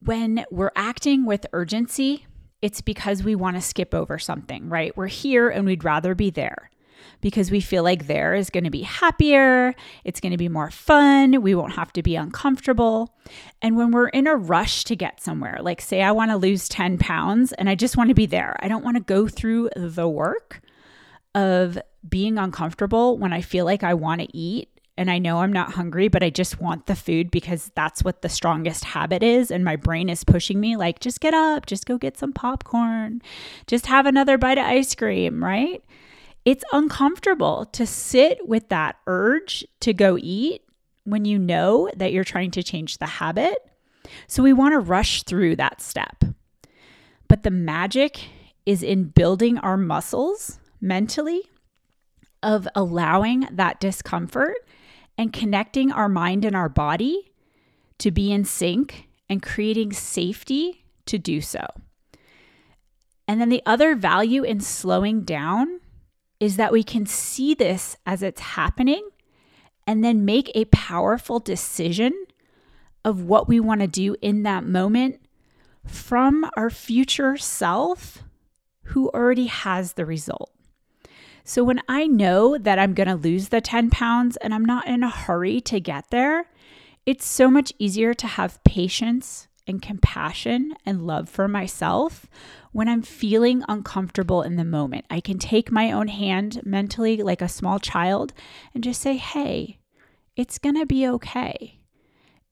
when 0.00 0.44
we're 0.50 0.72
acting 0.76 1.24
with 1.24 1.46
urgency, 1.52 2.26
it's 2.60 2.80
because 2.80 3.22
we 3.22 3.34
want 3.34 3.56
to 3.56 3.62
skip 3.62 3.94
over 3.94 4.18
something, 4.18 4.68
right? 4.68 4.96
We're 4.96 5.06
here 5.06 5.48
and 5.48 5.64
we'd 5.64 5.84
rather 5.84 6.14
be 6.14 6.30
there 6.30 6.70
because 7.20 7.50
we 7.50 7.60
feel 7.60 7.82
like 7.82 8.06
there 8.06 8.34
is 8.34 8.50
going 8.50 8.64
to 8.64 8.70
be 8.70 8.82
happier, 8.82 9.74
it's 10.04 10.20
going 10.20 10.32
to 10.32 10.38
be 10.38 10.48
more 10.48 10.70
fun, 10.70 11.42
we 11.42 11.54
won't 11.54 11.74
have 11.74 11.92
to 11.92 12.02
be 12.02 12.16
uncomfortable. 12.16 13.14
And 13.62 13.76
when 13.76 13.90
we're 13.90 14.08
in 14.08 14.26
a 14.26 14.36
rush 14.36 14.84
to 14.84 14.96
get 14.96 15.22
somewhere, 15.22 15.58
like 15.60 15.80
say 15.80 16.02
I 16.02 16.12
want 16.12 16.30
to 16.30 16.36
lose 16.36 16.68
10 16.68 16.98
pounds 16.98 17.52
and 17.52 17.68
I 17.68 17.74
just 17.74 17.96
want 17.96 18.08
to 18.08 18.14
be 18.14 18.26
there, 18.26 18.56
I 18.60 18.68
don't 18.68 18.84
want 18.84 18.96
to 18.96 19.02
go 19.02 19.28
through 19.28 19.70
the 19.76 20.08
work 20.08 20.60
of 21.34 21.78
being 22.08 22.38
uncomfortable 22.38 23.18
when 23.18 23.32
I 23.32 23.40
feel 23.40 23.64
like 23.64 23.82
I 23.82 23.94
want 23.94 24.20
to 24.20 24.36
eat 24.36 24.68
and 24.96 25.10
I 25.10 25.18
know 25.18 25.38
I'm 25.38 25.52
not 25.52 25.72
hungry, 25.72 26.08
but 26.08 26.22
I 26.22 26.30
just 26.30 26.60
want 26.60 26.86
the 26.86 26.94
food 26.94 27.30
because 27.30 27.72
that's 27.74 28.04
what 28.04 28.22
the 28.22 28.28
strongest 28.28 28.84
habit 28.84 29.22
is. 29.22 29.50
And 29.50 29.64
my 29.64 29.74
brain 29.74 30.08
is 30.08 30.22
pushing 30.22 30.60
me, 30.60 30.76
like, 30.76 31.00
just 31.00 31.20
get 31.20 31.34
up, 31.34 31.66
just 31.66 31.86
go 31.86 31.98
get 31.98 32.16
some 32.16 32.32
popcorn, 32.32 33.20
just 33.66 33.86
have 33.86 34.06
another 34.06 34.38
bite 34.38 34.58
of 34.58 34.66
ice 34.66 34.94
cream, 34.94 35.42
right? 35.42 35.82
It's 36.44 36.64
uncomfortable 36.72 37.64
to 37.72 37.86
sit 37.86 38.46
with 38.46 38.68
that 38.68 38.96
urge 39.06 39.64
to 39.80 39.92
go 39.92 40.16
eat 40.20 40.62
when 41.02 41.24
you 41.24 41.38
know 41.38 41.90
that 41.96 42.12
you're 42.12 42.22
trying 42.22 42.52
to 42.52 42.62
change 42.62 42.98
the 42.98 43.06
habit. 43.06 43.58
So 44.28 44.42
we 44.42 44.52
want 44.52 44.74
to 44.74 44.78
rush 44.78 45.24
through 45.24 45.56
that 45.56 45.80
step. 45.80 46.22
But 47.26 47.42
the 47.42 47.50
magic 47.50 48.20
is 48.64 48.82
in 48.82 49.04
building 49.04 49.58
our 49.58 49.76
muscles 49.76 50.60
mentally 50.84 51.42
of 52.42 52.68
allowing 52.74 53.48
that 53.50 53.80
discomfort 53.80 54.56
and 55.16 55.32
connecting 55.32 55.90
our 55.90 56.08
mind 56.08 56.44
and 56.44 56.54
our 56.54 56.68
body 56.68 57.32
to 57.98 58.10
be 58.10 58.30
in 58.30 58.44
sync 58.44 59.08
and 59.28 59.42
creating 59.42 59.92
safety 59.92 60.84
to 61.06 61.18
do 61.18 61.40
so. 61.40 61.66
And 63.26 63.40
then 63.40 63.48
the 63.48 63.62
other 63.64 63.94
value 63.94 64.42
in 64.42 64.60
slowing 64.60 65.22
down 65.22 65.80
is 66.38 66.56
that 66.56 66.72
we 66.72 66.82
can 66.82 67.06
see 67.06 67.54
this 67.54 67.96
as 68.04 68.22
it's 68.22 68.40
happening 68.40 69.08
and 69.86 70.04
then 70.04 70.24
make 70.24 70.50
a 70.54 70.66
powerful 70.66 71.40
decision 71.40 72.12
of 73.04 73.22
what 73.22 73.48
we 73.48 73.58
want 73.60 73.80
to 73.80 73.86
do 73.86 74.16
in 74.20 74.42
that 74.42 74.64
moment 74.64 75.20
from 75.86 76.48
our 76.56 76.68
future 76.68 77.36
self 77.36 78.22
who 78.88 79.08
already 79.10 79.46
has 79.46 79.94
the 79.94 80.04
result. 80.04 80.50
So 81.46 81.62
when 81.62 81.82
I 81.88 82.06
know 82.06 82.56
that 82.56 82.78
I'm 82.78 82.94
going 82.94 83.08
to 83.08 83.14
lose 83.14 83.50
the 83.50 83.60
10 83.60 83.90
pounds 83.90 84.38
and 84.38 84.54
I'm 84.54 84.64
not 84.64 84.86
in 84.86 85.02
a 85.02 85.10
hurry 85.10 85.60
to 85.62 85.78
get 85.78 86.10
there, 86.10 86.46
it's 87.04 87.26
so 87.26 87.50
much 87.50 87.70
easier 87.78 88.14
to 88.14 88.26
have 88.26 88.64
patience 88.64 89.46
and 89.66 89.82
compassion 89.82 90.74
and 90.86 91.06
love 91.06 91.28
for 91.28 91.46
myself 91.46 92.26
when 92.72 92.88
I'm 92.88 93.02
feeling 93.02 93.62
uncomfortable 93.68 94.40
in 94.40 94.56
the 94.56 94.64
moment. 94.64 95.04
I 95.10 95.20
can 95.20 95.38
take 95.38 95.70
my 95.70 95.92
own 95.92 96.08
hand 96.08 96.62
mentally 96.64 97.18
like 97.18 97.42
a 97.42 97.48
small 97.48 97.78
child 97.78 98.32
and 98.72 98.82
just 98.82 99.02
say, 99.02 99.18
hey, 99.18 99.78
it's 100.36 100.58
going 100.58 100.76
to 100.76 100.86
be 100.86 101.06
okay. 101.08 101.78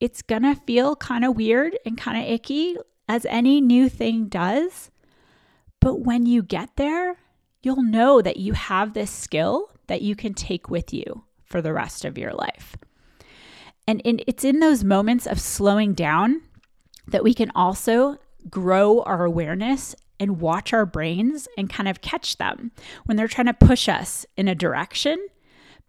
It's 0.00 0.20
going 0.20 0.42
to 0.42 0.54
feel 0.66 0.96
kind 0.96 1.24
of 1.24 1.36
weird 1.36 1.78
and 1.86 1.96
kind 1.96 2.22
of 2.22 2.30
icky 2.30 2.76
as 3.08 3.24
any 3.26 3.62
new 3.62 3.88
thing 3.88 4.26
does. 4.26 4.90
But 5.80 6.00
when 6.00 6.26
you 6.26 6.42
get 6.42 6.76
there, 6.76 7.16
you'll 7.62 7.82
know 7.82 8.20
that 8.20 8.36
you 8.36 8.52
have 8.52 8.94
this 8.94 9.10
skill 9.10 9.70
that 9.86 10.02
you 10.02 10.16
can 10.16 10.34
take 10.34 10.68
with 10.70 10.92
you 10.92 11.24
for 11.44 11.60
the 11.60 11.72
rest 11.72 12.04
of 12.04 12.18
your 12.18 12.32
life. 12.32 12.76
And 13.86 14.00
in, 14.02 14.20
it's 14.26 14.44
in 14.44 14.60
those 14.60 14.84
moments 14.84 15.26
of 15.26 15.40
slowing 15.40 15.94
down 15.94 16.42
that 17.08 17.24
we 17.24 17.34
can 17.34 17.50
also 17.54 18.16
grow 18.48 19.02
our 19.02 19.24
awareness 19.24 19.94
and 20.20 20.40
watch 20.40 20.72
our 20.72 20.86
brains 20.86 21.48
and 21.58 21.68
kind 21.68 21.88
of 21.88 22.00
catch 22.00 22.36
them 22.36 22.70
when 23.04 23.16
they're 23.16 23.28
trying 23.28 23.46
to 23.46 23.54
push 23.54 23.88
us 23.88 24.24
in 24.36 24.46
a 24.48 24.54
direction 24.54 25.18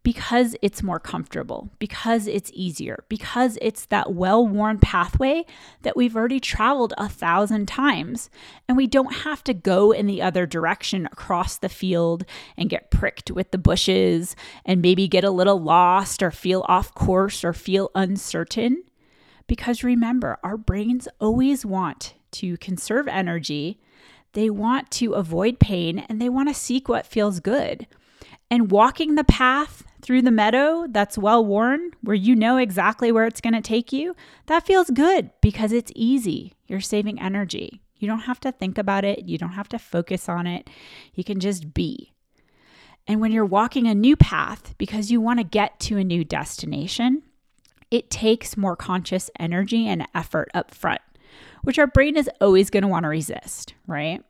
because 0.04 0.54
it's 0.62 0.84
more 0.84 1.00
comfortable, 1.00 1.70
because 1.80 2.28
it's 2.28 2.52
easier, 2.54 3.06
because 3.08 3.58
it's 3.62 3.86
that 3.86 4.14
well 4.14 4.46
worn 4.46 4.78
pathway 4.78 5.46
that 5.82 5.96
we've 5.96 6.16
already 6.16 6.42
traveled 6.42 6.94
a 6.98 7.08
thousand 7.08 7.68
times. 7.68 8.30
And 8.68 8.76
we 8.76 8.86
don't 8.86 9.16
have 9.16 9.44
to 9.46 9.54
go 9.54 9.92
in 9.92 10.06
the 10.06 10.22
other 10.22 10.46
direction 10.46 11.06
across 11.06 11.58
the 11.58 11.70
field 11.70 12.26
and 12.58 12.70
get 12.70 12.92
pricked 12.92 13.32
with 13.32 13.52
the 13.52 13.58
bushes 13.58 14.36
and 14.66 14.82
maybe 14.82 15.08
get 15.08 15.24
a 15.24 15.32
little 15.32 15.62
lost 15.62 16.22
or 16.22 16.32
feel 16.32 16.66
off 16.68 16.94
course 16.94 17.44
or 17.46 17.54
feel 17.54 17.90
uncertain. 17.96 18.84
Because 19.48 19.84
remember, 19.84 20.38
our 20.44 20.58
brains 20.58 21.08
always 21.20 21.66
want 21.66 22.14
to 22.32 22.58
conserve 22.58 23.08
energy, 23.08 23.80
they 24.34 24.50
want 24.50 24.90
to 24.92 25.14
avoid 25.14 25.60
pain, 25.60 26.00
and 26.10 26.20
they 26.20 26.30
want 26.30 26.50
to 26.50 26.56
seek 26.56 26.90
what 26.90 27.06
feels 27.06 27.40
good. 27.40 27.86
And 28.50 28.72
walking 28.72 29.16
the 29.16 29.24
path 29.24 29.84
through 30.04 30.22
the 30.22 30.32
meadow 30.32 30.86
that's 30.90 31.18
well 31.18 31.44
worn, 31.44 31.92
where 32.02 32.16
you 32.16 32.36
know 32.36 32.58
exactly 32.58 33.12
where 33.12 33.26
it's 33.26 33.42
going 33.42 33.54
to 33.54 33.62
take 33.62 33.92
you, 33.92 34.16
that 34.46 34.66
feels 34.66 34.90
good 34.90 35.32
because 35.42 35.72
it's 35.72 35.92
easy. 35.96 36.54
You're 36.68 36.82
saving 36.82 37.20
energy. 37.20 37.82
You 37.98 38.08
don't 38.08 38.20
have 38.20 38.42
to 38.42 38.52
think 38.52 38.78
about 38.78 39.06
it, 39.06 39.24
you 39.24 39.38
don't 39.38 39.54
have 39.54 39.70
to 39.70 39.80
focus 39.80 40.28
on 40.28 40.46
it. 40.46 40.70
You 41.14 41.24
can 41.24 41.40
just 41.40 41.74
be. 41.74 42.12
And 43.08 43.22
when 43.22 43.32
you're 43.32 43.46
walking 43.46 43.88
a 43.88 43.96
new 43.96 44.16
path 44.18 44.76
because 44.78 45.10
you 45.10 45.22
want 45.22 45.40
to 45.40 45.46
get 45.46 45.80
to 45.82 45.98
a 45.98 46.04
new 46.04 46.26
destination, 46.26 47.24
it 47.90 48.10
takes 48.10 48.58
more 48.58 48.76
conscious 48.76 49.30
energy 49.40 49.88
and 49.88 50.08
effort 50.14 50.50
up 50.54 50.74
front, 50.74 51.02
which 51.64 51.80
our 51.80 51.88
brain 51.88 52.18
is 52.18 52.30
always 52.42 52.70
going 52.70 52.82
to 52.84 52.90
want 52.90 53.04
to 53.04 53.10
resist, 53.10 53.74
right? 53.88 54.22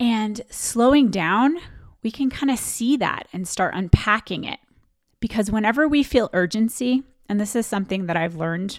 And 0.00 0.40
slowing 0.48 1.10
down 1.10 1.58
we 2.06 2.10
can 2.12 2.30
kind 2.30 2.52
of 2.52 2.58
see 2.60 2.96
that 2.96 3.26
and 3.32 3.48
start 3.48 3.74
unpacking 3.74 4.44
it. 4.44 4.60
Because 5.18 5.50
whenever 5.50 5.88
we 5.88 6.04
feel 6.04 6.30
urgency, 6.32 7.02
and 7.28 7.40
this 7.40 7.56
is 7.56 7.66
something 7.66 8.06
that 8.06 8.16
I've 8.16 8.36
learned 8.36 8.78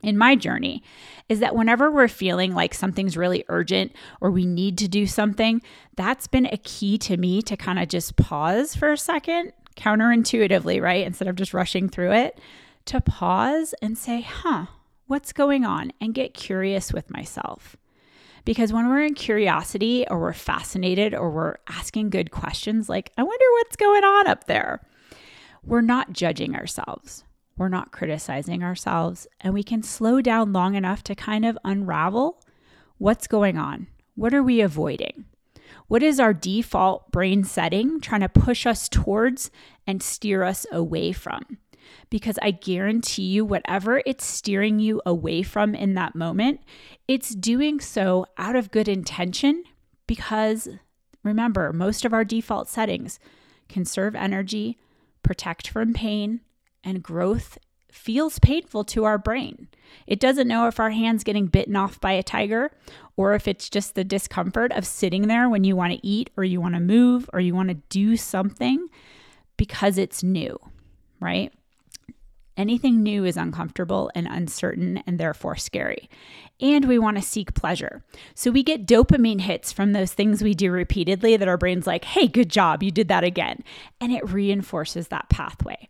in 0.00 0.16
my 0.16 0.36
journey, 0.36 0.80
is 1.28 1.40
that 1.40 1.56
whenever 1.56 1.90
we're 1.90 2.06
feeling 2.06 2.54
like 2.54 2.72
something's 2.72 3.16
really 3.16 3.44
urgent 3.48 3.90
or 4.20 4.30
we 4.30 4.46
need 4.46 4.78
to 4.78 4.86
do 4.86 5.08
something, 5.08 5.60
that's 5.96 6.28
been 6.28 6.46
a 6.46 6.56
key 6.56 6.98
to 6.98 7.16
me 7.16 7.42
to 7.42 7.56
kind 7.56 7.80
of 7.80 7.88
just 7.88 8.14
pause 8.14 8.76
for 8.76 8.92
a 8.92 8.96
second, 8.96 9.52
counterintuitively, 9.76 10.80
right? 10.80 11.04
Instead 11.04 11.26
of 11.26 11.34
just 11.34 11.52
rushing 11.52 11.88
through 11.88 12.12
it, 12.12 12.38
to 12.84 13.00
pause 13.00 13.74
and 13.82 13.98
say, 13.98 14.20
huh, 14.20 14.66
what's 15.08 15.32
going 15.32 15.64
on? 15.64 15.92
And 16.00 16.14
get 16.14 16.32
curious 16.32 16.92
with 16.92 17.10
myself. 17.10 17.76
Because 18.44 18.72
when 18.72 18.88
we're 18.88 19.04
in 19.04 19.14
curiosity 19.14 20.04
or 20.10 20.18
we're 20.18 20.32
fascinated 20.32 21.14
or 21.14 21.30
we're 21.30 21.56
asking 21.68 22.10
good 22.10 22.30
questions, 22.30 22.88
like, 22.88 23.12
I 23.16 23.22
wonder 23.22 23.44
what's 23.52 23.76
going 23.76 24.02
on 24.02 24.26
up 24.26 24.44
there, 24.44 24.80
we're 25.62 25.80
not 25.80 26.12
judging 26.12 26.56
ourselves. 26.56 27.24
We're 27.56 27.68
not 27.68 27.92
criticizing 27.92 28.64
ourselves. 28.64 29.26
And 29.40 29.54
we 29.54 29.62
can 29.62 29.82
slow 29.82 30.20
down 30.20 30.52
long 30.52 30.74
enough 30.74 31.04
to 31.04 31.14
kind 31.14 31.44
of 31.44 31.58
unravel 31.64 32.42
what's 32.98 33.26
going 33.26 33.58
on. 33.58 33.86
What 34.14 34.34
are 34.34 34.42
we 34.42 34.60
avoiding? 34.60 35.26
What 35.86 36.02
is 36.02 36.18
our 36.18 36.34
default 36.34 37.10
brain 37.12 37.44
setting 37.44 38.00
trying 38.00 38.22
to 38.22 38.28
push 38.28 38.66
us 38.66 38.88
towards 38.88 39.50
and 39.86 40.02
steer 40.02 40.42
us 40.42 40.66
away 40.72 41.12
from? 41.12 41.58
Because 42.10 42.38
I 42.42 42.50
guarantee 42.50 43.22
you, 43.22 43.44
whatever 43.44 44.02
it's 44.06 44.24
steering 44.24 44.78
you 44.78 45.00
away 45.06 45.42
from 45.42 45.74
in 45.74 45.94
that 45.94 46.14
moment, 46.14 46.60
it's 47.08 47.34
doing 47.34 47.80
so 47.80 48.26
out 48.38 48.56
of 48.56 48.70
good 48.70 48.88
intention 48.88 49.64
because 50.06 50.68
remember, 51.22 51.72
most 51.72 52.04
of 52.04 52.12
our 52.12 52.24
default 52.24 52.68
settings 52.68 53.18
conserve 53.68 54.14
energy, 54.14 54.78
protect 55.22 55.68
from 55.68 55.94
pain, 55.94 56.40
and 56.84 57.02
growth 57.02 57.58
feels 57.92 58.38
painful 58.38 58.84
to 58.84 59.04
our 59.04 59.18
brain. 59.18 59.68
It 60.06 60.18
doesn't 60.18 60.48
know 60.48 60.66
if 60.66 60.80
our 60.80 60.90
hand's 60.90 61.24
getting 61.24 61.46
bitten 61.46 61.76
off 61.76 62.00
by 62.00 62.12
a 62.12 62.22
tiger 62.22 62.70
or 63.16 63.34
if 63.34 63.46
it's 63.46 63.68
just 63.68 63.94
the 63.94 64.04
discomfort 64.04 64.72
of 64.72 64.86
sitting 64.86 65.28
there 65.28 65.48
when 65.48 65.64
you 65.64 65.76
want 65.76 65.92
to 65.92 66.06
eat 66.06 66.30
or 66.36 66.42
you 66.42 66.60
want 66.60 66.74
to 66.74 66.80
move 66.80 67.28
or 67.32 67.40
you 67.40 67.54
want 67.54 67.68
to 67.68 67.74
do 67.90 68.16
something 68.16 68.88
because 69.56 69.98
it's 69.98 70.22
new, 70.22 70.58
right? 71.20 71.52
Anything 72.56 73.02
new 73.02 73.24
is 73.24 73.36
uncomfortable 73.36 74.10
and 74.14 74.26
uncertain 74.26 75.02
and 75.06 75.18
therefore 75.18 75.56
scary. 75.56 76.10
And 76.60 76.86
we 76.86 76.98
want 76.98 77.16
to 77.16 77.22
seek 77.22 77.54
pleasure. 77.54 78.04
So 78.34 78.50
we 78.50 78.62
get 78.62 78.86
dopamine 78.86 79.40
hits 79.40 79.72
from 79.72 79.92
those 79.92 80.12
things 80.12 80.42
we 80.42 80.54
do 80.54 80.70
repeatedly 80.70 81.36
that 81.36 81.48
our 81.48 81.56
brain's 81.56 81.86
like, 81.86 82.04
hey, 82.04 82.28
good 82.28 82.50
job, 82.50 82.82
you 82.82 82.90
did 82.90 83.08
that 83.08 83.24
again. 83.24 83.64
And 84.00 84.12
it 84.12 84.28
reinforces 84.28 85.08
that 85.08 85.30
pathway. 85.30 85.88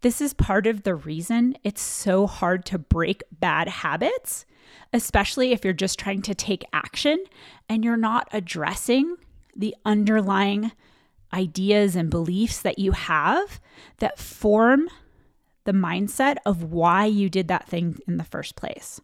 This 0.00 0.20
is 0.20 0.32
part 0.32 0.66
of 0.66 0.84
the 0.84 0.94
reason 0.94 1.56
it's 1.64 1.82
so 1.82 2.26
hard 2.26 2.64
to 2.66 2.78
break 2.78 3.22
bad 3.32 3.68
habits, 3.68 4.46
especially 4.92 5.52
if 5.52 5.64
you're 5.64 5.72
just 5.72 5.98
trying 5.98 6.22
to 6.22 6.34
take 6.34 6.64
action 6.72 7.22
and 7.68 7.84
you're 7.84 7.96
not 7.96 8.28
addressing 8.32 9.16
the 9.56 9.74
underlying 9.84 10.72
ideas 11.34 11.96
and 11.96 12.10
beliefs 12.10 12.62
that 12.62 12.78
you 12.78 12.92
have 12.92 13.60
that 13.98 14.18
form 14.18 14.88
the 15.68 15.72
mindset 15.72 16.36
of 16.46 16.62
why 16.64 17.04
you 17.04 17.28
did 17.28 17.46
that 17.48 17.68
thing 17.68 17.98
in 18.08 18.16
the 18.16 18.24
first 18.24 18.56
place. 18.56 19.02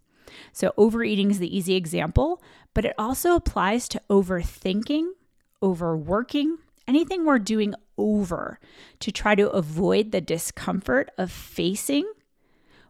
So, 0.50 0.72
overeating 0.78 1.30
is 1.30 1.38
the 1.38 1.54
easy 1.54 1.74
example, 1.74 2.42
but 2.72 2.86
it 2.86 2.94
also 2.96 3.36
applies 3.36 3.86
to 3.90 4.00
overthinking, 4.08 5.10
overworking, 5.62 6.56
anything 6.88 7.26
we're 7.26 7.38
doing 7.38 7.74
over 7.98 8.58
to 9.00 9.12
try 9.12 9.34
to 9.34 9.50
avoid 9.50 10.10
the 10.10 10.22
discomfort 10.22 11.10
of 11.18 11.30
facing 11.30 12.10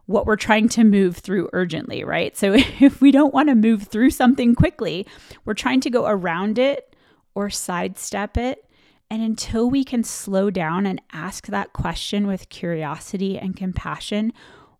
what 0.05 0.25
we're 0.25 0.37
trying 0.37 0.69
to 0.69 0.85
move 0.85 1.17
through 1.17 1.49
urgently, 1.51 2.05
right? 2.05 2.37
So, 2.37 2.53
if 2.79 3.01
we 3.01 3.11
don't 3.11 3.33
want 3.33 3.49
to 3.49 3.55
move 3.55 3.83
through 3.83 4.11
something 4.11 4.55
quickly, 4.55 5.05
we're 5.43 5.53
trying 5.53 5.81
to 5.81 5.89
go 5.89 6.05
around 6.05 6.57
it 6.57 6.95
or 7.35 7.49
sidestep 7.49 8.37
it 8.37 8.64
and 9.15 9.23
until 9.23 9.69
we 9.69 9.85
can 9.85 10.03
slow 10.03 10.49
down 10.49 10.85
and 10.85 11.01
ask 11.13 11.47
that 11.47 11.71
question 11.71 12.27
with 12.27 12.49
curiosity 12.49 13.39
and 13.39 13.55
compassion, 13.55 14.33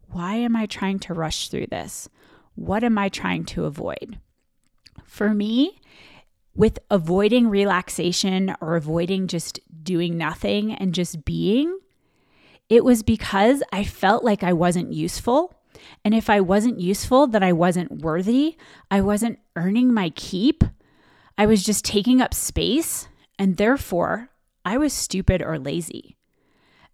why 0.09 0.35
am 0.35 0.57
I 0.57 0.65
trying 0.65 0.99
to 0.99 1.13
rush 1.13 1.47
through 1.47 1.67
this? 1.67 2.09
What 2.55 2.83
am 2.83 2.97
I 2.97 3.07
trying 3.07 3.45
to 3.45 3.63
avoid? 3.63 4.19
For 5.05 5.33
me, 5.33 5.79
with 6.53 6.79
avoiding 6.91 7.47
relaxation 7.47 8.53
or 8.59 8.75
avoiding 8.75 9.27
just 9.27 9.61
doing 9.83 10.17
nothing 10.17 10.73
and 10.73 10.93
just 10.93 11.23
being, 11.23 11.79
it 12.67 12.83
was 12.83 13.03
because 13.03 13.63
I 13.71 13.85
felt 13.85 14.25
like 14.25 14.43
I 14.43 14.51
wasn't 14.51 14.91
useful. 14.91 15.53
And 16.03 16.13
if 16.13 16.29
I 16.29 16.41
wasn't 16.41 16.81
useful, 16.81 17.27
that 17.27 17.41
I 17.41 17.53
wasn't 17.53 18.01
worthy, 18.01 18.57
I 18.91 18.99
wasn't 18.99 19.39
earning 19.55 19.93
my 19.93 20.09
keep, 20.09 20.65
I 21.37 21.45
was 21.45 21.63
just 21.63 21.85
taking 21.85 22.19
up 22.19 22.33
space 22.33 23.07
and 23.37 23.57
therefore 23.57 24.29
I 24.63 24.77
was 24.77 24.93
stupid 24.93 25.41
or 25.41 25.59
lazy. 25.59 26.17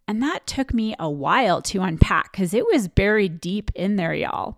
And 0.08 0.22
that 0.22 0.46
took 0.46 0.74
me 0.74 0.96
a 1.00 1.10
while 1.10 1.62
to 1.64 1.82
unpack 1.82 2.32
because 2.32 2.54
it 2.54 2.66
was 2.66 2.88
buried 2.88 3.40
deep 3.40 3.72
in 3.76 3.96
there, 3.96 4.14
y'all. 4.14 4.58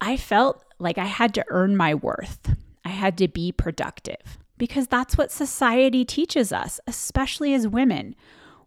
I 0.00 0.16
felt 0.16 0.64
like 0.78 0.98
I 0.98 1.04
had 1.04 1.34
to 1.34 1.44
earn 1.48 1.76
my 1.76 1.94
worth. 1.94 2.54
I 2.84 2.88
had 2.88 3.16
to 3.18 3.28
be 3.28 3.52
productive 3.52 4.38
because 4.58 4.88
that's 4.88 5.16
what 5.16 5.30
society 5.30 6.04
teaches 6.04 6.52
us, 6.52 6.80
especially 6.86 7.54
as 7.54 7.68
women. 7.68 8.16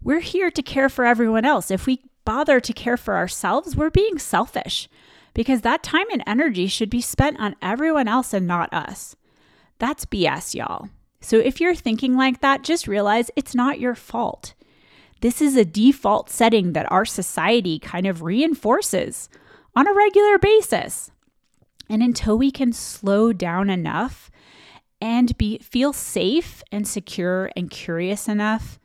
We're 0.02 0.20
here 0.20 0.52
to 0.52 0.62
care 0.62 0.90
for 0.90 1.06
everyone 1.06 1.46
else. 1.46 1.70
If 1.72 1.86
we 1.86 2.02
bother 2.24 2.60
to 2.60 2.74
care 2.74 2.98
for 2.98 3.16
ourselves, 3.16 3.76
we're 3.76 3.90
being 3.90 4.20
selfish 4.20 4.88
because 5.34 5.62
that 5.62 5.84
time 5.84 6.06
and 6.12 6.24
energy 6.26 6.68
should 6.68 6.90
be 6.90 7.02
spent 7.02 7.40
on 7.40 7.56
everyone 7.62 8.08
else 8.08 8.34
and 8.34 8.48
not 8.48 8.74
us. 8.74 9.16
That's 9.80 10.06
BS, 10.06 10.56
y'all. 10.56 10.90
So 11.24 11.38
if 11.38 11.62
you're 11.62 11.74
thinking 11.74 12.18
like 12.18 12.42
that, 12.42 12.64
just 12.64 12.88
realize 12.88 13.32
it's 13.36 13.56
not 13.56 13.80
your 13.80 13.96
fault. 13.96 14.54
This 15.22 15.42
is 15.42 15.56
a 15.56 15.64
default 15.64 16.30
setting 16.30 16.74
that 16.74 16.92
our 16.92 17.06
society 17.06 17.80
kind 17.80 18.06
of 18.06 18.24
reinforces 18.24 19.30
on 19.74 19.88
a 19.88 19.94
regular 19.94 20.38
basis. 20.38 21.12
And 21.90 22.04
until 22.04 22.38
we 22.38 22.52
can 22.52 22.74
slow 22.74 23.32
down 23.32 23.70
enough 23.70 24.30
and 25.00 25.38
be 25.38 25.60
feel 25.60 25.94
safe 25.94 26.62
and 26.74 26.86
secure 26.86 27.50
and 27.56 27.70
curious 27.70 28.28
enough 28.28 28.78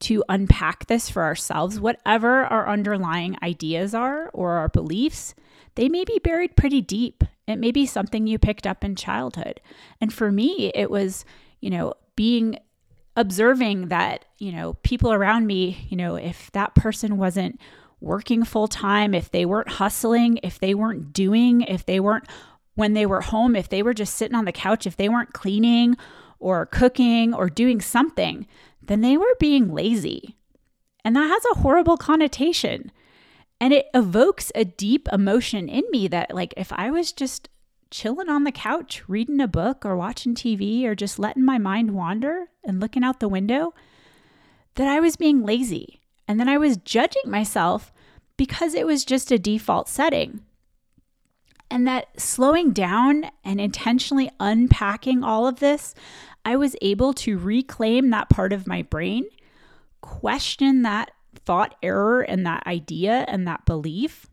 to 0.00 0.24
unpack 0.30 0.86
this 0.86 1.10
for 1.10 1.22
ourselves, 1.22 1.78
whatever 1.78 2.44
our 2.44 2.68
underlying 2.68 3.36
ideas 3.42 3.94
are 3.94 4.30
or 4.32 4.52
our 4.52 4.68
beliefs, 4.68 5.34
they 5.74 5.90
may 5.90 6.04
be 6.04 6.18
buried 6.18 6.56
pretty 6.56 6.80
deep. 6.80 7.22
It 7.46 7.56
may 7.56 7.70
be 7.70 7.84
something 7.84 8.26
you 8.26 8.38
picked 8.38 8.66
up 8.66 8.82
in 8.82 8.96
childhood. 8.96 9.60
And 10.00 10.12
for 10.12 10.32
me, 10.32 10.72
it 10.74 10.90
was 10.90 11.26
you 11.62 11.70
know, 11.70 11.94
being 12.14 12.58
observing 13.16 13.88
that, 13.88 14.26
you 14.38 14.52
know, 14.52 14.74
people 14.82 15.12
around 15.12 15.46
me, 15.46 15.86
you 15.88 15.96
know, 15.96 16.16
if 16.16 16.50
that 16.52 16.74
person 16.74 17.16
wasn't 17.16 17.58
working 18.00 18.44
full 18.44 18.68
time, 18.68 19.14
if 19.14 19.30
they 19.30 19.46
weren't 19.46 19.68
hustling, 19.68 20.38
if 20.42 20.58
they 20.58 20.74
weren't 20.74 21.12
doing, 21.12 21.62
if 21.62 21.86
they 21.86 22.00
weren't 22.00 22.26
when 22.74 22.94
they 22.94 23.06
were 23.06 23.20
home, 23.20 23.54
if 23.54 23.68
they 23.68 23.82
were 23.82 23.94
just 23.94 24.16
sitting 24.16 24.34
on 24.34 24.44
the 24.44 24.52
couch, 24.52 24.86
if 24.86 24.96
they 24.96 25.08
weren't 25.08 25.32
cleaning 25.32 25.96
or 26.38 26.66
cooking 26.66 27.32
or 27.32 27.48
doing 27.48 27.80
something, 27.80 28.46
then 28.82 29.00
they 29.02 29.16
were 29.16 29.36
being 29.38 29.72
lazy. 29.72 30.36
And 31.04 31.14
that 31.14 31.28
has 31.28 31.44
a 31.52 31.60
horrible 31.60 31.96
connotation. 31.96 32.90
And 33.60 33.72
it 33.72 33.86
evokes 33.94 34.50
a 34.54 34.64
deep 34.64 35.06
emotion 35.12 35.68
in 35.68 35.84
me 35.90 36.08
that, 36.08 36.34
like, 36.34 36.54
if 36.56 36.72
I 36.72 36.90
was 36.90 37.12
just 37.12 37.48
chilling 37.92 38.28
on 38.28 38.42
the 38.42 38.50
couch, 38.50 39.04
reading 39.06 39.40
a 39.40 39.46
book 39.46 39.84
or 39.86 39.96
watching 39.96 40.34
TV 40.34 40.84
or 40.84 40.96
just 40.96 41.18
letting 41.18 41.44
my 41.44 41.58
mind 41.58 41.92
wander 41.92 42.46
and 42.64 42.80
looking 42.80 43.04
out 43.04 43.20
the 43.20 43.28
window, 43.28 43.72
that 44.74 44.88
I 44.88 44.98
was 44.98 45.16
being 45.16 45.44
lazy 45.44 46.00
and 46.26 46.40
then 46.40 46.48
I 46.48 46.58
was 46.58 46.78
judging 46.78 47.30
myself 47.30 47.92
because 48.36 48.74
it 48.74 48.86
was 48.86 49.04
just 49.04 49.30
a 49.30 49.38
default 49.38 49.88
setting. 49.88 50.40
And 51.70 51.86
that 51.86 52.20
slowing 52.20 52.72
down 52.72 53.26
and 53.44 53.60
intentionally 53.60 54.30
unpacking 54.40 55.22
all 55.22 55.46
of 55.46 55.60
this, 55.60 55.94
I 56.44 56.56
was 56.56 56.74
able 56.82 57.12
to 57.14 57.38
reclaim 57.38 58.10
that 58.10 58.28
part 58.28 58.52
of 58.52 58.66
my 58.66 58.82
brain, 58.82 59.26
question 60.00 60.82
that 60.82 61.12
thought 61.34 61.76
error 61.82 62.22
and 62.22 62.44
that 62.46 62.66
idea 62.66 63.24
and 63.28 63.46
that 63.46 63.64
belief 63.64 64.26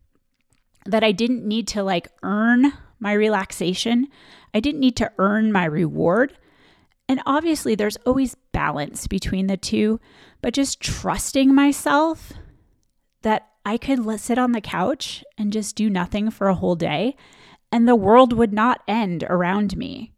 that 0.85 1.03
I 1.03 1.11
didn't 1.11 1.45
need 1.45 1.67
to 1.69 1.83
like 1.83 2.09
earn 2.23 2.73
my 2.99 3.13
relaxation. 3.13 4.07
I 4.53 4.59
didn't 4.59 4.81
need 4.81 4.95
to 4.97 5.11
earn 5.17 5.51
my 5.51 5.65
reward. 5.65 6.37
And 7.07 7.21
obviously, 7.25 7.75
there's 7.75 7.97
always 8.05 8.35
balance 8.51 9.07
between 9.07 9.47
the 9.47 9.57
two, 9.57 9.99
but 10.41 10.53
just 10.53 10.79
trusting 10.79 11.53
myself 11.53 12.33
that 13.21 13.47
I 13.65 13.77
could 13.77 14.19
sit 14.19 14.37
on 14.37 14.51
the 14.51 14.61
couch 14.61 15.23
and 15.37 15.51
just 15.51 15.75
do 15.75 15.89
nothing 15.89 16.29
for 16.31 16.47
a 16.47 16.55
whole 16.55 16.75
day, 16.75 17.15
and 17.71 17.87
the 17.87 17.95
world 17.95 18.33
would 18.33 18.53
not 18.53 18.81
end 18.87 19.23
around 19.23 19.75
me. 19.75 20.13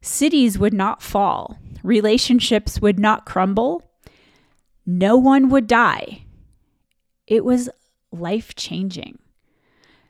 Cities 0.00 0.58
would 0.58 0.74
not 0.74 1.02
fall, 1.02 1.58
relationships 1.82 2.80
would 2.80 2.98
not 2.98 3.26
crumble, 3.26 3.82
no 4.84 5.16
one 5.16 5.48
would 5.48 5.66
die. 5.66 6.22
It 7.26 7.44
was 7.44 7.68
life 8.12 8.54
changing. 8.54 9.18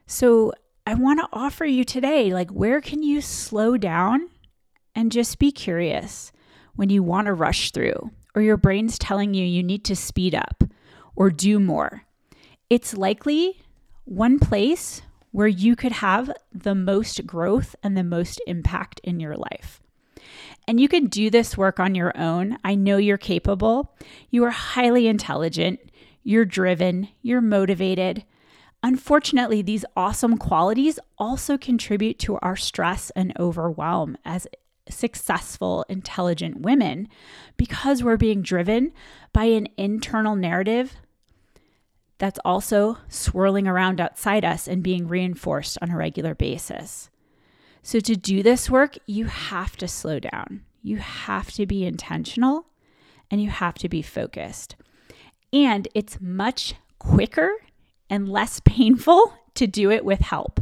So, 0.06 0.52
I 0.88 0.94
want 0.94 1.18
to 1.18 1.28
offer 1.32 1.64
you 1.64 1.82
today 1.82 2.32
like, 2.32 2.50
where 2.50 2.80
can 2.80 3.02
you 3.02 3.20
slow 3.20 3.76
down 3.76 4.28
and 4.94 5.10
just 5.10 5.40
be 5.40 5.50
curious 5.50 6.30
when 6.76 6.90
you 6.90 7.02
want 7.02 7.26
to 7.26 7.34
rush 7.34 7.72
through, 7.72 8.12
or 8.36 8.42
your 8.42 8.56
brain's 8.56 8.96
telling 8.96 9.34
you 9.34 9.44
you 9.44 9.64
need 9.64 9.84
to 9.86 9.96
speed 9.96 10.32
up 10.32 10.62
or 11.16 11.30
do 11.30 11.58
more? 11.58 12.04
It's 12.70 12.96
likely 12.96 13.60
one 14.04 14.38
place 14.38 15.02
where 15.32 15.48
you 15.48 15.74
could 15.74 15.92
have 15.92 16.30
the 16.52 16.76
most 16.76 17.26
growth 17.26 17.74
and 17.82 17.96
the 17.96 18.04
most 18.04 18.40
impact 18.46 19.00
in 19.02 19.18
your 19.18 19.34
life. 19.34 19.82
And 20.68 20.78
you 20.78 20.88
can 20.88 21.06
do 21.06 21.30
this 21.30 21.58
work 21.58 21.80
on 21.80 21.96
your 21.96 22.16
own. 22.16 22.58
I 22.64 22.76
know 22.76 22.96
you're 22.96 23.18
capable. 23.18 23.92
You 24.30 24.44
are 24.44 24.50
highly 24.50 25.08
intelligent. 25.08 25.80
You're 26.22 26.44
driven. 26.44 27.08
You're 27.22 27.40
motivated. 27.40 28.24
Unfortunately, 28.86 29.62
these 29.62 29.84
awesome 29.96 30.38
qualities 30.38 31.00
also 31.18 31.58
contribute 31.58 32.20
to 32.20 32.38
our 32.38 32.54
stress 32.54 33.10
and 33.16 33.36
overwhelm 33.36 34.16
as 34.24 34.46
successful, 34.88 35.84
intelligent 35.88 36.60
women 36.60 37.08
because 37.56 38.04
we're 38.04 38.16
being 38.16 38.42
driven 38.42 38.92
by 39.32 39.46
an 39.46 39.66
internal 39.76 40.36
narrative 40.36 40.94
that's 42.18 42.38
also 42.44 42.98
swirling 43.08 43.66
around 43.66 44.00
outside 44.00 44.44
us 44.44 44.68
and 44.68 44.84
being 44.84 45.08
reinforced 45.08 45.76
on 45.82 45.90
a 45.90 45.96
regular 45.96 46.36
basis. 46.36 47.10
So, 47.82 47.98
to 47.98 48.14
do 48.14 48.40
this 48.40 48.70
work, 48.70 48.96
you 49.04 49.24
have 49.24 49.76
to 49.78 49.88
slow 49.88 50.20
down. 50.20 50.62
You 50.80 50.98
have 50.98 51.50
to 51.54 51.66
be 51.66 51.84
intentional 51.84 52.66
and 53.32 53.42
you 53.42 53.50
have 53.50 53.74
to 53.78 53.88
be 53.88 54.00
focused. 54.00 54.76
And 55.52 55.88
it's 55.92 56.20
much 56.20 56.74
quicker 57.00 57.50
and 58.08 58.28
less 58.28 58.60
painful 58.64 59.34
to 59.54 59.66
do 59.66 59.90
it 59.90 60.04
with 60.04 60.20
help. 60.20 60.60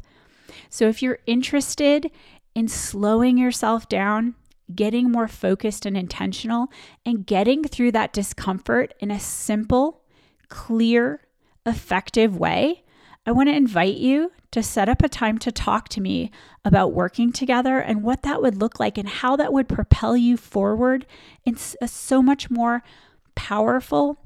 So, 0.68 0.88
if 0.88 1.02
you're 1.02 1.18
interested 1.26 2.10
in 2.54 2.68
slowing 2.68 3.36
yourself 3.38 3.88
down, 3.88 4.34
getting 4.74 5.10
more 5.10 5.28
focused 5.28 5.84
and 5.84 5.96
intentional, 5.96 6.68
and 7.04 7.26
getting 7.26 7.64
through 7.64 7.92
that 7.92 8.12
discomfort 8.12 8.94
in 9.00 9.10
a 9.10 9.20
simple, 9.20 10.02
clear, 10.48 11.22
effective 11.66 12.36
way, 12.36 12.84
I 13.26 13.32
want 13.32 13.48
to 13.48 13.54
invite 13.54 13.96
you 13.96 14.32
to 14.50 14.62
set 14.62 14.88
up 14.88 15.02
a 15.02 15.08
time 15.08 15.38
to 15.38 15.50
talk 15.50 15.88
to 15.90 16.00
me 16.00 16.30
about 16.64 16.92
working 16.92 17.32
together 17.32 17.78
and 17.78 18.02
what 18.02 18.22
that 18.22 18.42
would 18.42 18.56
look 18.56 18.78
like 18.78 18.98
and 18.98 19.08
how 19.08 19.34
that 19.36 19.52
would 19.52 19.68
propel 19.68 20.16
you 20.16 20.36
forward 20.36 21.06
in 21.44 21.56
a 21.80 21.88
so 21.88 22.22
much 22.22 22.50
more 22.50 22.82
powerful 23.34 24.18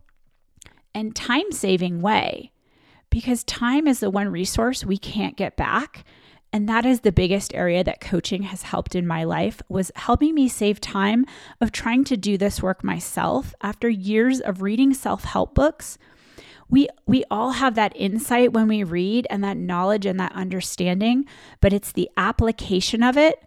and 0.94 1.14
time 1.14 1.50
saving 1.52 2.02
way 2.02 2.50
because 3.11 3.44
time 3.44 3.87
is 3.87 4.01
the 4.01 4.11
one 4.11 4.29
resource 4.29 4.85
we 4.85 4.99
can't 4.99 5.37
get 5.37 5.57
back. 5.57 6.05
And 6.53 6.68
that 6.68 6.87
is 6.87 7.01
the 7.01 7.12
biggest 7.12 7.55
area 7.55 7.85
that 7.85 8.01
coaching 8.01 8.44
has 8.44 8.62
helped 8.62 8.94
in 8.94 9.07
my 9.07 9.25
life 9.25 9.61
was 9.68 9.92
helping 9.97 10.35
me 10.35 10.49
save 10.49 10.81
time 10.81 11.27
of 11.61 11.73
trying 11.73 12.05
to 12.05 12.16
do 12.16 12.38
this 12.38 12.62
work 12.62 12.83
myself. 12.83 13.55
After 13.61 13.88
years 13.88 14.40
of 14.40 14.62
reading 14.62 14.94
self-help 14.94 15.55
books 15.55 15.99
we 16.68 16.88
we 17.07 17.25
all 17.31 17.53
have 17.53 17.75
that 17.75 17.92
insight 17.97 18.53
when 18.53 18.68
we 18.68 18.85
read 18.85 19.27
and 19.31 19.42
that 19.42 19.57
knowledge 19.57 20.07
and 20.07 20.21
that 20.21 20.33
understanding 20.33 21.25
but 21.61 21.73
it's 21.73 21.92
the 21.92 22.11
application 22.16 23.03
of 23.03 23.16
it 23.16 23.42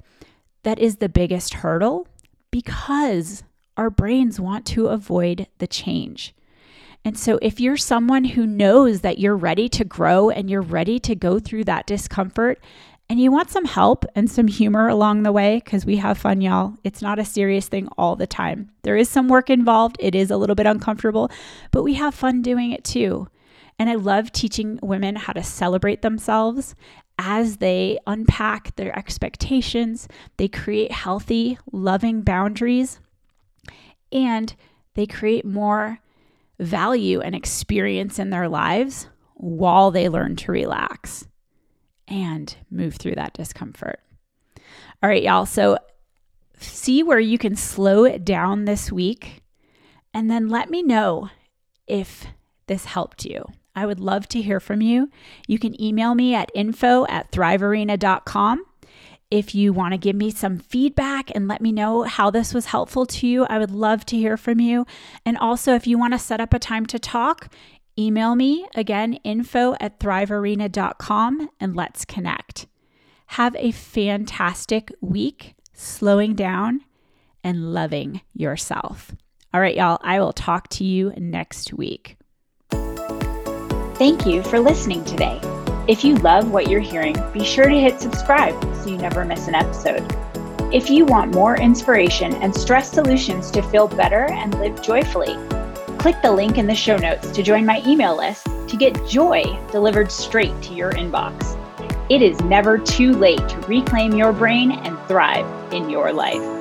that 0.64 0.80
is 0.80 0.98
the 0.98 1.10
biggest 1.10 1.56
hurdle 1.56 2.08
because 2.50 3.44
our 3.78 3.90
brains 3.90 4.40
want 4.40 4.66
to 4.66 4.88
avoid 4.88 5.48
the 5.60 5.68
change 5.68 6.34
and 7.04 7.18
so, 7.18 7.40
if 7.42 7.60
you're 7.60 7.78
someone 7.78 8.24
who 8.24 8.46
knows 8.46 9.02
that 9.02 9.18
you're 9.18 9.36
ready 9.36 9.68
to 9.70 9.84
grow 9.84 10.30
and 10.30 10.50
you're 10.50 10.62
ready 10.62 11.00
to 11.00 11.16
go 11.16 11.40
through 11.40 11.64
that 11.64 11.88
discomfort 11.88 12.60
and 13.10 13.20
you 13.20 13.32
want 13.32 13.50
some 13.50 13.66
help 13.66 14.06
and 14.14 14.30
some 14.30 14.48
humor 14.48 14.88
along 14.88 15.24
the 15.24 15.32
way, 15.32 15.62
because 15.64 15.84
we 15.84 15.98
have 15.98 16.20
fun, 16.20 16.42
y'all, 16.42 16.76
it's 16.84 17.02
not 17.02 17.18
a 17.18 17.26
serious 17.26 17.68
thing 17.68 17.88
all 17.98 18.16
the 18.16 18.28
time. 18.28 18.70
There 18.84 18.96
is 18.96 19.10
some 19.10 19.28
work 19.28 19.50
involved, 19.50 19.98
it 20.00 20.14
is 20.14 20.30
a 20.30 20.38
little 20.38 20.56
bit 20.56 20.68
uncomfortable, 20.68 21.32
but 21.72 21.84
we 21.84 21.96
have 21.96 22.14
fun 22.14 22.44
doing 22.44 22.72
it 22.72 22.84
too. 22.84 23.28
And 23.80 23.90
I 23.90 23.96
love 23.96 24.32
teaching 24.32 24.78
women 24.84 25.16
how 25.16 25.34
to 25.34 25.42
celebrate 25.42 26.04
themselves 26.04 26.76
as 27.18 27.58
they 27.58 27.98
unpack 28.06 28.76
their 28.76 28.98
expectations, 28.98 30.08
they 30.38 30.48
create 30.48 30.92
healthy, 30.92 31.58
loving 31.72 32.22
boundaries, 32.22 33.00
and 34.12 34.56
they 34.94 35.06
create 35.06 35.46
more 35.46 36.00
value 36.62 37.20
and 37.20 37.36
experience 37.36 38.20
in 38.20 38.30
their 38.30 38.48
lives 38.48 39.08
while 39.34 39.92
they 39.92 40.08
learn 40.08 40.36
to 40.38 40.52
relax 40.52 41.28
and 42.08 42.56
move 42.70 42.96
through 42.96 43.16
that 43.16 43.34
discomfort. 43.34 44.00
All 45.02 45.10
right, 45.10 45.24
y'all. 45.24 45.46
So 45.46 45.78
see 46.60 47.02
where 47.02 47.20
you 47.20 47.38
can 47.38 47.56
slow 47.56 48.06
it 48.06 48.24
down 48.24 48.66
this 48.66 48.92
week 48.92 49.42
and 50.14 50.30
then 50.30 50.48
let 50.48 50.70
me 50.70 50.84
know 50.84 51.30
if 51.88 52.28
this 52.68 52.86
helped 52.86 53.26
you. 53.26 53.44
I 53.76 53.86
would 53.86 54.00
love 54.00 54.28
to 54.30 54.42
hear 54.42 54.60
from 54.60 54.82
you. 54.82 55.10
You 55.48 55.58
can 55.58 55.82
email 55.82 56.14
me 56.14 56.36
at 56.36 56.52
info 56.54 57.06
at 57.08 57.32
thrivearena.com 57.32 58.66
if 59.32 59.56
you 59.56 59.72
want 59.72 59.94
to 59.94 59.98
give 59.98 60.16
me 60.16 60.30
some 60.30 60.60
feedback 60.60 61.32
and 61.34 61.48
let 61.48 61.62
me 61.62 61.72
know 61.72 62.04
how 62.04 62.30
this 62.30 62.54
was 62.54 62.68
helpful 62.68 63.06
to 63.06 63.26
you, 63.26 63.46
I 63.46 63.58
would 63.58 63.72
love 63.72 64.06
to 64.08 64.18
hear 64.18 64.36
from 64.36 64.60
you. 64.60 64.86
And 65.26 65.38
also, 65.38 65.74
if 65.74 65.88
you 65.88 65.98
want 65.98 66.14
to 66.14 66.20
set 66.20 66.42
up 66.42 66.54
a 66.54 66.60
time 66.60 66.86
to 66.88 67.00
talk, 67.00 67.52
email 67.98 68.36
me 68.36 68.68
again, 68.76 69.14
info 69.24 69.76
at 69.80 70.00
thrivearena.com, 70.00 71.50
and 71.60 71.76
let's 71.76 72.04
connect. 72.04 72.68
Have 73.28 73.56
a 73.56 73.72
fantastic 73.72 74.92
week, 75.00 75.56
slowing 75.74 76.36
down 76.36 76.82
and 77.42 77.74
loving 77.74 78.22
yourself. 78.34 79.16
All 79.54 79.62
right, 79.62 79.76
y'all, 79.76 80.00
I 80.02 80.20
will 80.20 80.34
talk 80.34 80.68
to 80.70 80.84
you 80.84 81.14
next 81.18 81.74
week. 81.74 82.18
Thank 83.96 84.26
you 84.26 84.44
for 84.44 84.60
listening 84.60 85.06
today. 85.06 85.40
If 85.88 86.04
you 86.04 86.16
love 86.18 86.52
what 86.52 86.70
you're 86.70 86.80
hearing, 86.80 87.16
be 87.34 87.44
sure 87.44 87.68
to 87.68 87.80
hit 87.80 88.00
subscribe 88.00 88.62
so 88.76 88.90
you 88.90 88.98
never 88.98 89.26
miss 89.26 89.48
an 89.48 89.56
episode. 89.56 90.06
If 90.72 90.92
you 90.92 91.06
want 91.06 91.34
more 91.34 91.58
inspiration 91.58 92.36
and 92.36 92.56
stress 92.56 92.92
solutions 92.92 93.50
to 93.52 93.64
feel 93.64 93.88
better 93.88 94.26
and 94.32 94.58
live 94.60 94.82
joyfully, 94.84 95.36
click 95.98 96.16
the 96.22 96.32
link 96.32 96.60
in 96.60 96.68
the 96.68 96.76
show 96.76 96.98
notes 96.98 97.32
to 97.32 97.42
join 97.42 97.66
my 97.66 97.82
email 97.86 98.16
list 98.16 98.46
to 98.68 98.78
get 98.78 99.08
joy 99.08 99.44
delivered 99.72 100.12
straight 100.12 100.62
to 100.62 100.76
your 100.76 100.92
inbox. 100.92 101.58
It 102.12 102.22
is 102.22 102.40
never 102.42 102.78
too 102.78 103.14
late 103.14 103.46
to 103.50 103.58
reclaim 103.62 104.14
your 104.14 104.34
brain 104.34 104.72
and 104.72 104.98
thrive 105.08 105.74
in 105.74 105.90
your 105.90 106.14
life. 106.14 106.61